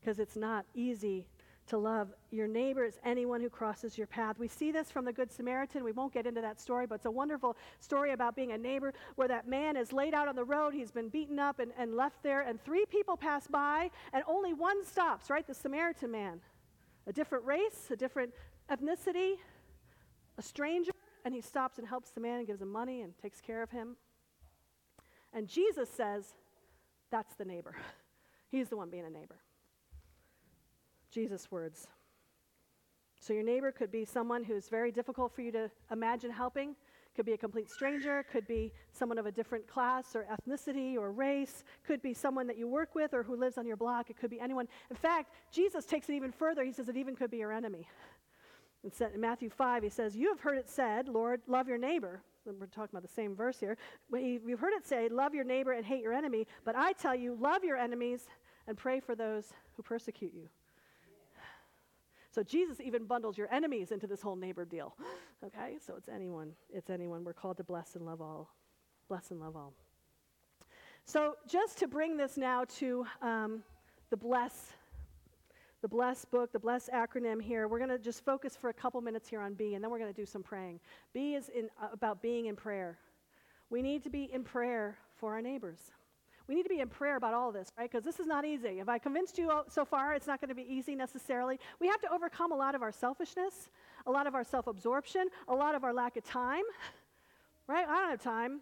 [0.00, 1.26] Because it's not easy
[1.68, 4.38] to love your neighbor as anyone who crosses your path.
[4.38, 5.84] We see this from the Good Samaritan.
[5.84, 8.92] We won't get into that story, but it's a wonderful story about being a neighbor
[9.16, 10.74] where that man is laid out on the road.
[10.74, 14.52] He's been beaten up and, and left there, and three people pass by, and only
[14.52, 15.46] one stops, right?
[15.46, 16.40] The Samaritan man.
[17.06, 18.32] A different race, a different
[18.70, 19.34] ethnicity,
[20.36, 20.92] a stranger,
[21.24, 23.70] and he stops and helps the man and gives him money and takes care of
[23.70, 23.96] him.
[25.32, 26.34] And Jesus says,
[27.10, 27.76] That's the neighbor.
[28.50, 29.36] He's the one being a neighbor.
[31.10, 31.88] Jesus' words.
[33.20, 36.76] So, your neighbor could be someone who's very difficult for you to imagine helping,
[37.16, 41.10] could be a complete stranger, could be someone of a different class or ethnicity or
[41.10, 44.16] race, could be someone that you work with or who lives on your block, it
[44.16, 44.68] could be anyone.
[44.88, 46.62] In fact, Jesus takes it even further.
[46.62, 47.88] He says it even could be your enemy.
[48.84, 52.22] In Matthew 5, he says, You have heard it said, Lord, love your neighbor.
[52.46, 53.76] We're talking about the same verse here.
[54.12, 56.46] You've heard it say, Love your neighbor and hate your enemy.
[56.64, 58.28] But I tell you, love your enemies
[58.68, 60.48] and pray for those who persecute you.
[62.30, 64.96] So Jesus even bundles your enemies into this whole neighbor deal.
[65.46, 65.76] Okay?
[65.86, 66.50] So it's anyone.
[66.68, 67.22] It's anyone.
[67.22, 68.50] We're called to bless and love all.
[69.08, 69.72] Bless and love all.
[71.04, 73.62] So just to bring this now to um,
[74.10, 74.72] the bless
[75.80, 77.68] the bless book, the bless acronym here.
[77.68, 79.98] We're going to just focus for a couple minutes here on B, and then we're
[79.98, 80.80] going to do some praying.
[81.14, 82.98] B is in, uh, about being in prayer.
[83.70, 85.92] We need to be in prayer for our neighbors.
[86.48, 87.90] We need to be in prayer about all this, right?
[87.90, 88.80] Because this is not easy.
[88.80, 91.60] If I convinced you so far, it's not going to be easy necessarily.
[91.78, 93.68] We have to overcome a lot of our selfishness,
[94.06, 96.64] a lot of our self absorption, a lot of our lack of time,
[97.66, 97.86] right?
[97.86, 98.60] I don't have time.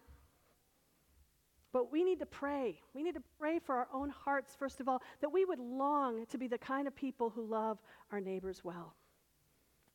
[1.72, 2.81] But we need to pray.
[2.92, 6.27] We need to pray for our own hearts, first of all, that we would long
[6.27, 7.79] to be the kind of people who love
[8.11, 8.94] our neighbors well.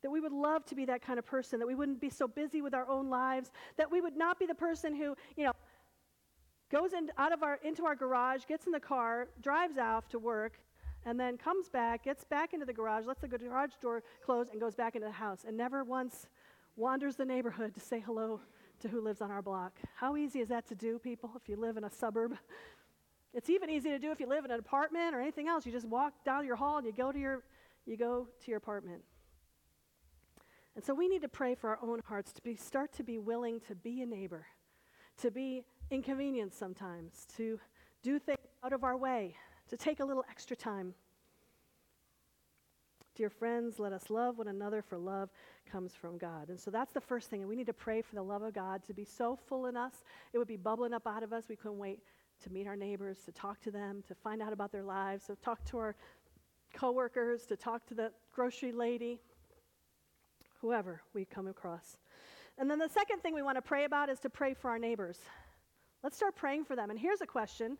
[0.02, 2.28] That we would love to be that kind of person, that we wouldn't be so
[2.28, 5.54] busy with our own lives, that we would not be the person who, you know,
[6.72, 10.20] goes in, out of our, into our garage, gets in the car, drives off to
[10.20, 10.54] work,
[11.06, 14.60] and then comes back, gets back into the garage, lets the garage door close, and
[14.60, 16.28] goes back into the house, and never once
[16.78, 18.40] wanders the neighborhood to say hello
[18.80, 19.74] to who lives on our block.
[19.96, 22.38] How easy is that to do, people, if you live in a suburb?
[23.34, 25.66] It's even easy to do if you live in an apartment or anything else.
[25.66, 27.44] You just walk down your hall and you go to your,
[27.86, 29.04] you go to your apartment.
[30.76, 33.20] And so we need to pray for our own hearts to be, start to be
[33.20, 34.46] willing to be a neighbor,
[35.22, 37.60] to be inconvenienced sometimes, to
[38.02, 39.36] do things out of our way,
[39.70, 40.94] to take a little extra time.
[43.14, 45.30] Dear friends, let us love one another, for love
[45.70, 46.50] comes from God.
[46.50, 47.42] And so that's the first thing.
[47.42, 49.76] And we need to pray for the love of God to be so full in
[49.76, 51.44] us, it would be bubbling up out of us.
[51.50, 52.00] We couldn't wait
[52.44, 55.36] to meet our neighbors, to talk to them, to find out about their lives, to
[55.36, 55.96] talk to our
[56.74, 59.20] coworkers, to talk to the grocery lady,
[60.62, 61.98] whoever we come across.
[62.58, 64.80] And then the second thing we want to pray about is to pray for our
[64.80, 65.20] neighbors.
[66.04, 66.90] Let's start praying for them.
[66.90, 67.78] And here's a question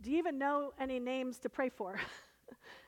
[0.00, 1.98] Do you even know any names to pray for?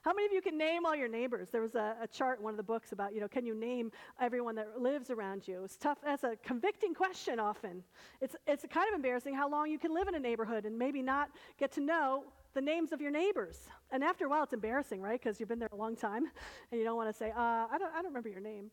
[0.03, 1.49] How many of you can name all your neighbors?
[1.51, 3.55] There was a, a, chart in one of the books about, you know, can you
[3.55, 5.63] name everyone that lives around you?
[5.65, 5.99] It's tough.
[6.03, 7.83] That's a convicting question often.
[8.23, 11.03] It's, it's kind of embarrassing how long you can live in a neighborhood and maybe
[11.03, 13.69] not get to know the names of your neighbors.
[13.91, 15.21] And after a while, it's embarrassing, right?
[15.21, 16.25] Because you've been there a long time
[16.73, 18.71] and you don't want to say, uh, I, don't, I don't remember your name.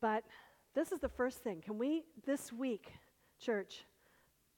[0.00, 0.24] But
[0.74, 1.60] this is the first thing.
[1.60, 2.92] Can we, this week,
[3.38, 3.84] church,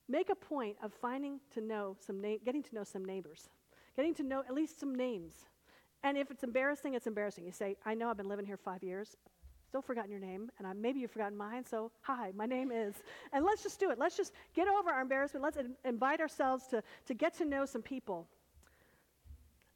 [0.09, 3.49] Make a point of finding to know some na- getting to know some neighbors,
[3.97, 5.35] getting to know at least some names.
[6.03, 7.47] And if it's embarrassing, it's embarrassing.
[7.47, 9.17] You say, I know I've been living here five years,
[9.67, 12.95] still forgotten your name, and I, maybe you've forgotten mine, so hi, my name is.
[13.33, 13.99] And let's just do it.
[13.99, 15.43] Let's just get over our embarrassment.
[15.43, 18.29] Let's in- invite ourselves to, to get to know some people.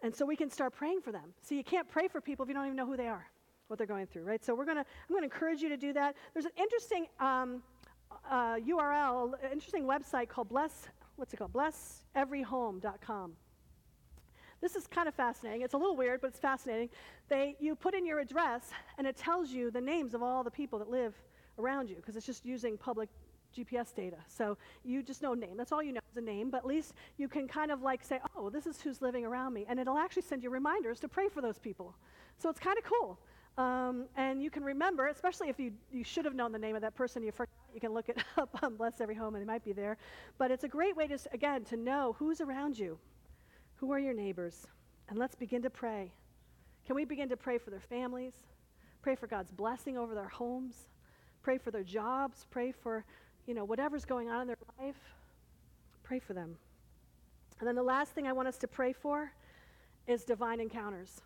[0.03, 1.33] And so we can start praying for them.
[1.43, 3.27] See, you can't pray for people if you don't even know who they are,
[3.67, 4.45] what they're going through, right?
[4.45, 6.15] So we're gonna, I'm going to encourage you to do that.
[6.35, 7.63] There's an interesting um,
[8.31, 11.53] uh, URL, an interesting website called Bless, what's it called?
[11.53, 13.33] BlessEveryHome.com.
[14.61, 15.63] This is kind of fascinating.
[15.63, 16.89] It's a little weird, but it's fascinating.
[17.29, 20.51] They, you put in your address, and it tells you the names of all the
[20.51, 21.15] people that live
[21.59, 23.09] around you, because it's just using public
[23.57, 24.17] GPS data.
[24.27, 25.57] So you just know name.
[25.57, 28.03] That's all you know is a name, but at least you can kind of like
[28.03, 29.65] say, oh, this is who's living around me.
[29.69, 31.95] And it'll actually send you reminders to pray for those people.
[32.39, 33.19] So it's kind of cool.
[33.57, 36.83] Um, and you can remember, especially if you, you should have known the name of
[36.83, 39.47] that person you forgot, you can look it up on Bless Every Home and it
[39.47, 39.97] might be there.
[40.39, 42.99] But it's a great way to, again, to know who's around you,
[43.77, 44.67] who are your neighbors.
[45.09, 46.13] And let's begin to pray.
[46.87, 48.35] Can we begin to pray for their families?
[49.03, 50.89] Pray for God's blessing over their homes?
[51.43, 52.47] Pray for their jobs?
[52.51, 53.05] Pray for,
[53.47, 54.97] you know, whatever's going on in their life?
[56.03, 56.57] Pray for them.
[57.59, 59.33] And then the last thing I want us to pray for
[60.07, 61.21] is divine encounters.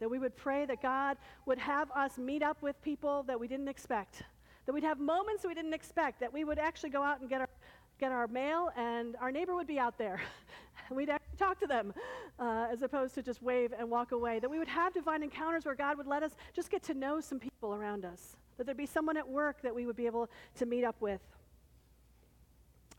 [0.00, 1.16] That we would pray that God
[1.46, 4.22] would have us meet up with people that we didn't expect.
[4.66, 6.20] That we'd have moments we didn't expect.
[6.20, 7.48] That we would actually go out and get our,
[7.98, 10.20] get our mail and our neighbor would be out there.
[10.88, 11.92] And we'd actually talk to them
[12.38, 14.38] uh, as opposed to just wave and walk away.
[14.38, 17.20] That we would have divine encounters where God would let us just get to know
[17.20, 18.36] some people around us.
[18.56, 21.20] That there'd be someone at work that we would be able to meet up with.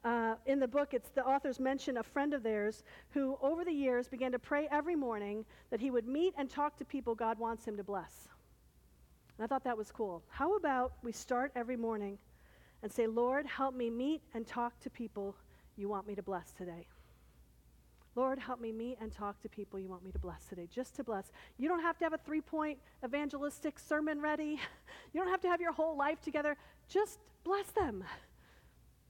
[0.06, 3.72] Uh, in the book, it's the authors mention a friend of theirs who, over the
[3.72, 7.40] years, began to pray every morning that he would meet and talk to people God
[7.40, 8.28] wants him to bless.
[9.38, 10.24] And I thought that was cool.
[10.30, 12.18] How about we start every morning
[12.84, 15.36] and say, Lord, help me meet and talk to people
[15.76, 16.88] you want me to bless today?
[18.16, 20.96] Lord, help me meet and talk to people you want me to bless today, just
[20.96, 21.32] to bless.
[21.58, 24.60] You don't have to have a three point evangelistic sermon ready.
[25.14, 26.58] You don't have to have your whole life together.
[26.90, 28.04] Just bless them.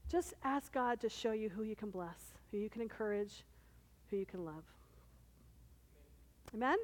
[0.08, 3.44] Just ask God to show you who you can bless, who you can encourage,
[4.12, 4.64] who you can love.
[6.54, 6.78] Amen?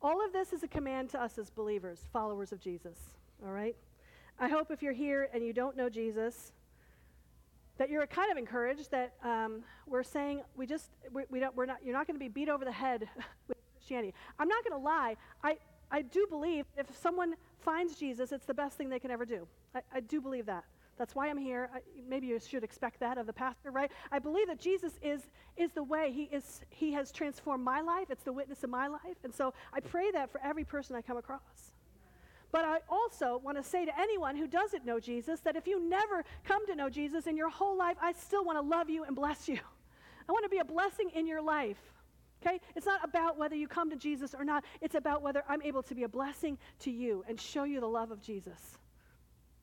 [0.00, 2.98] All of this is a command to us as believers, followers of Jesus.
[3.44, 3.76] All right?
[4.38, 6.52] I hope if you're here and you don't know Jesus,
[7.78, 11.66] that you're kind of encouraged that um, we're saying we just we, we don't we're
[11.66, 13.08] not you're not going to be beat over the head
[13.48, 14.14] with Christianity.
[14.38, 15.16] I'm not going to lie.
[15.42, 15.56] I
[15.90, 19.46] I do believe if someone finds Jesus, it's the best thing they can ever do.
[19.74, 20.64] I, I do believe that.
[20.98, 21.70] That's why I'm here.
[21.72, 23.90] I, maybe you should expect that of the pastor, right?
[24.10, 25.22] I believe that Jesus is,
[25.56, 26.12] is the way.
[26.12, 28.10] He, is, he has transformed my life.
[28.10, 29.16] It's the witness of my life.
[29.24, 31.72] And so I pray that for every person I come across.
[32.50, 35.86] But I also want to say to anyone who doesn't know Jesus that if you
[35.86, 39.04] never come to know Jesus in your whole life, I still want to love you
[39.04, 39.58] and bless you.
[40.28, 41.78] I want to be a blessing in your life.
[42.42, 42.60] Okay?
[42.74, 44.64] It's not about whether you come to Jesus or not.
[44.80, 47.86] It's about whether I'm able to be a blessing to you and show you the
[47.86, 48.78] love of Jesus.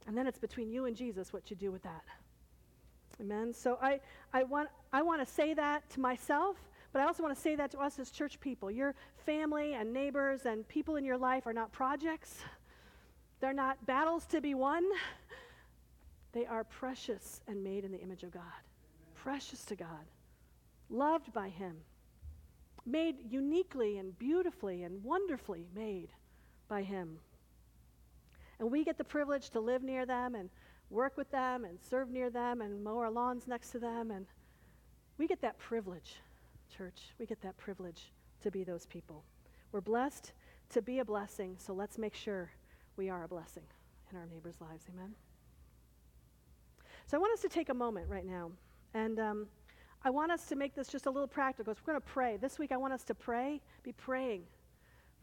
[0.08, 2.04] And then it's between you and Jesus what you do with that.
[3.20, 3.54] Amen.
[3.54, 4.00] So I,
[4.34, 6.58] I want I want to say that to myself,
[6.92, 8.70] but I also want to say that to us as church people.
[8.70, 8.94] Your
[9.26, 12.40] family and neighbors and people in your life are not projects.
[13.40, 14.84] They're not battles to be won.
[16.34, 18.44] They are precious and made in the image of God.
[19.16, 20.06] Precious to God.
[20.90, 21.78] Loved by him.
[22.86, 26.10] Made uniquely and beautifully and wonderfully made
[26.68, 27.20] by him.
[28.60, 30.50] And we get the privilege to live near them and
[30.90, 34.12] work with them and serve near them and mow our lawns next to them.
[34.12, 34.26] And
[35.18, 36.16] we get that privilege,
[36.76, 37.14] church.
[37.20, 39.24] We get that privilege to be those people.
[39.72, 40.34] We're blessed
[40.70, 42.52] to be a blessing, so let's make sure
[42.98, 43.64] we are a blessing
[44.12, 44.86] in our neighbors' lives.
[44.94, 45.14] Amen?
[47.08, 48.52] So I want us to take a moment right now.
[48.94, 49.48] And um,
[50.04, 51.74] I want us to make this just a little practical.
[51.74, 52.38] So we're going to pray.
[52.38, 54.44] This week, I want us to pray, be praying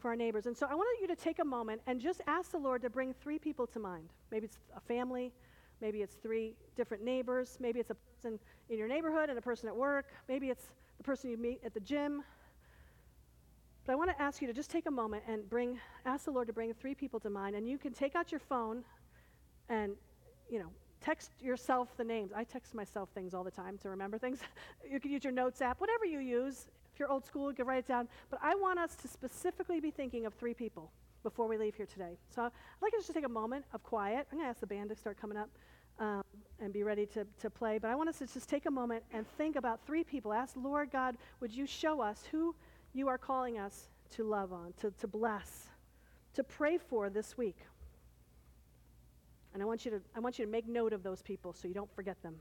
[0.03, 0.47] for our neighbors.
[0.47, 2.89] And so I want you to take a moment and just ask the Lord to
[2.89, 4.09] bring three people to mind.
[4.31, 5.31] Maybe it's a family,
[5.79, 8.37] maybe it's three different neighbors, maybe it's a person
[8.69, 10.65] in your neighborhood and a person at work, maybe it's
[10.97, 12.21] the person you meet at the gym.
[13.85, 16.31] But I want to ask you to just take a moment and bring ask the
[16.31, 18.83] Lord to bring three people to mind and you can take out your phone
[19.69, 19.93] and
[20.49, 22.33] you know, text yourself the names.
[22.35, 24.41] I text myself things all the time to remember things.
[24.91, 26.67] you can use your notes app, whatever you use.
[26.93, 28.07] If you're old school, you can write it down.
[28.29, 30.91] But I want us to specifically be thinking of three people
[31.23, 32.17] before we leave here today.
[32.29, 32.51] So I'd
[32.81, 34.27] like us to take a moment of quiet.
[34.31, 35.49] I'm going to ask the band to start coming up
[35.99, 36.23] um,
[36.59, 37.79] and be ready to, to play.
[37.79, 40.33] But I want us to just take a moment and think about three people.
[40.33, 42.53] Ask, Lord God, would you show us who
[42.93, 45.69] you are calling us to love on, to, to bless,
[46.35, 47.57] to pray for this week?
[49.53, 51.67] And I want, you to, I want you to make note of those people so
[51.67, 52.35] you don't forget them.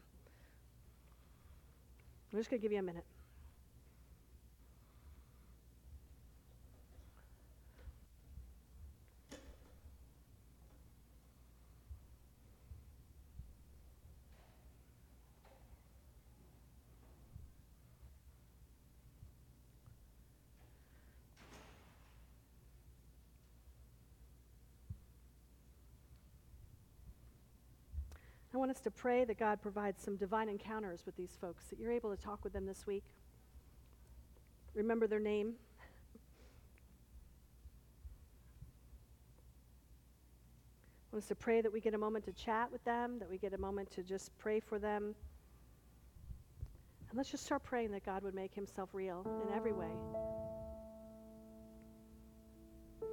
[2.33, 3.05] I'm just going to give you a minute.
[28.63, 31.91] Want us to pray that God provides some divine encounters with these folks, that you're
[31.91, 33.03] able to talk with them this week.
[34.73, 35.55] Remember their name.
[35.81, 35.85] I
[41.11, 43.37] want us to pray that we get a moment to chat with them, that we
[43.37, 45.17] get a moment to just pray for them.
[47.11, 49.91] And let's just start praying that God would make himself real in every way.
[53.01, 53.07] So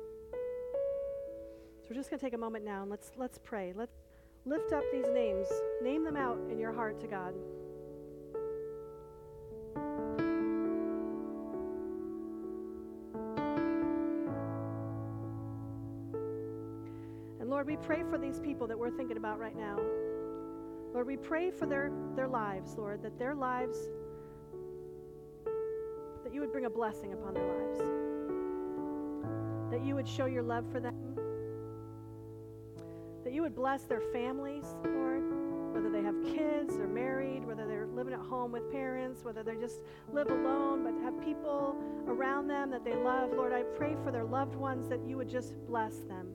[1.89, 3.73] we're just going to take a moment now and let's let's pray.
[3.75, 3.97] Let's
[4.45, 5.47] Lift up these names,
[5.82, 7.34] name them out in your heart to God.
[17.39, 19.78] And Lord, we pray for these people that we're thinking about right now.
[20.93, 23.78] Lord, we pray for their, their lives, Lord, that their lives,
[26.23, 27.80] that you would bring a blessing upon their lives,
[29.71, 31.09] that you would show your love for them
[33.29, 35.21] that you would bless their families, Lord,
[35.71, 39.53] whether they have kids or married, whether they're living at home with parents, whether they
[39.53, 41.75] just live alone but have people
[42.07, 43.31] around them that they love.
[43.31, 46.31] Lord, I pray for their loved ones that you would just bless them.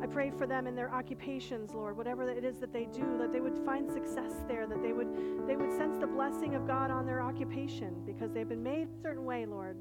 [0.00, 3.32] I pray for them in their occupations, Lord, whatever it is that they do, that
[3.32, 6.92] they would find success there, that they would they would sense the blessing of God
[6.92, 9.76] on their occupation because they've been made a certain way, Lord.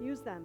[0.00, 0.42] Use them.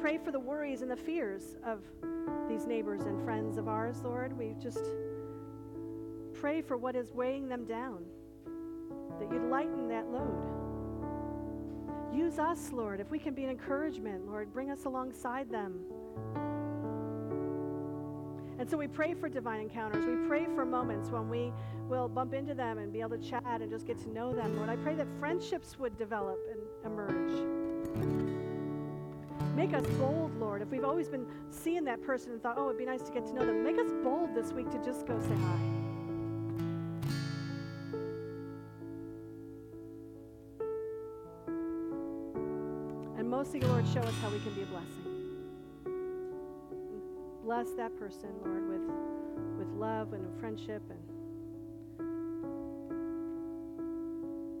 [0.00, 1.82] Pray for the worries and the fears of
[2.48, 4.36] these neighbors and friends of ours, Lord.
[4.36, 4.80] We just
[6.32, 8.04] pray for what is weighing them down.
[9.18, 10.60] that you'd lighten that load.
[12.14, 13.00] Use us, Lord.
[13.00, 15.78] If we can be an encouragement, Lord, bring us alongside them.
[18.58, 20.04] And so we pray for divine encounters.
[20.06, 21.52] We pray for moments when we
[21.88, 24.56] will bump into them and be able to chat and just get to know them.
[24.56, 28.39] Lord, I pray that friendships would develop and emerge.
[29.60, 30.62] Make us bold, Lord.
[30.62, 33.26] If we've always been seeing that person and thought, oh, it'd be nice to get
[33.26, 35.60] to know them, make us bold this week to just go say hi.
[43.18, 45.10] And mostly, Lord, show us how we can be a blessing
[47.44, 48.80] bless that person, Lord, with,
[49.58, 50.82] with love and friendship.
[50.88, 51.00] And,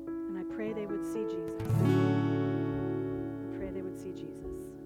[0.08, 1.62] and I pray they would see Jesus.
[3.46, 4.79] I pray they would see Jesus.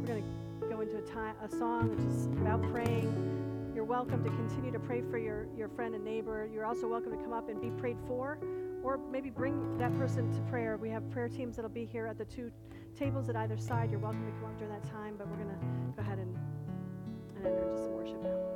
[0.00, 3.72] We're going to go into a, time, a song which is about praying.
[3.74, 6.48] You're welcome to continue to pray for your, your friend and neighbor.
[6.52, 8.38] You're also welcome to come up and be prayed for
[8.84, 10.76] or maybe bring that person to prayer.
[10.76, 12.52] We have prayer teams that'll be here at the two
[12.96, 13.90] tables at either side.
[13.90, 15.56] You're welcome to come up during that time, but we're going to
[15.96, 16.36] go ahead and,
[17.36, 18.53] and enter into some worship now.